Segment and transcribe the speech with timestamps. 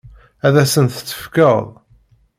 [0.45, 1.63] Ad asen-t-tefkeḍ?